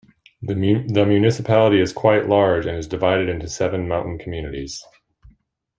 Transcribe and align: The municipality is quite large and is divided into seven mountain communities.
The 0.41 0.55
municipality 1.07 1.79
is 1.79 1.93
quite 1.93 2.27
large 2.27 2.65
and 2.65 2.75
is 2.75 2.87
divided 2.87 3.29
into 3.29 3.47
seven 3.47 3.87
mountain 3.87 4.17
communities. 4.17 4.83